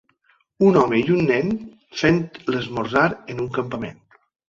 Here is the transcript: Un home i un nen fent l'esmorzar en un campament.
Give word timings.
Un 0.69 0.79
home 0.83 1.01
i 1.01 1.13
un 1.17 1.21
nen 1.33 1.53
fent 2.01 2.19
l'esmorzar 2.55 3.07
en 3.15 3.49
un 3.49 3.55
campament. 3.63 4.07